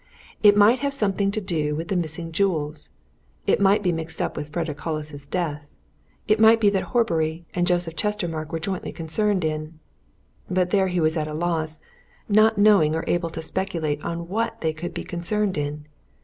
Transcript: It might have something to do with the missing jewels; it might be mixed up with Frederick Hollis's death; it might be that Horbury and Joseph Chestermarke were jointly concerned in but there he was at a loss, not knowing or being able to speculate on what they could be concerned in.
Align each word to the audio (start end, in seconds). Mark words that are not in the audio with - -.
It 0.41 0.57
might 0.57 0.79
have 0.79 0.95
something 0.95 1.29
to 1.29 1.39
do 1.39 1.75
with 1.75 1.89
the 1.89 1.95
missing 1.95 2.31
jewels; 2.31 2.89
it 3.45 3.59
might 3.61 3.83
be 3.83 3.91
mixed 3.91 4.19
up 4.19 4.35
with 4.35 4.49
Frederick 4.49 4.79
Hollis's 4.79 5.27
death; 5.27 5.69
it 6.27 6.39
might 6.39 6.59
be 6.59 6.71
that 6.71 6.85
Horbury 6.89 7.45
and 7.53 7.67
Joseph 7.67 7.95
Chestermarke 7.95 8.51
were 8.51 8.57
jointly 8.59 8.91
concerned 8.91 9.45
in 9.45 9.77
but 10.49 10.71
there 10.71 10.87
he 10.87 10.99
was 10.99 11.17
at 11.17 11.27
a 11.27 11.35
loss, 11.35 11.81
not 12.27 12.57
knowing 12.57 12.95
or 12.95 13.03
being 13.03 13.13
able 13.13 13.29
to 13.29 13.43
speculate 13.43 14.03
on 14.03 14.27
what 14.27 14.59
they 14.61 14.73
could 14.73 14.95
be 14.95 15.03
concerned 15.03 15.55
in. 15.55 15.85